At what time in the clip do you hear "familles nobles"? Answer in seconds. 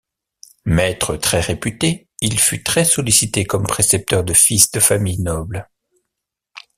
4.79-5.69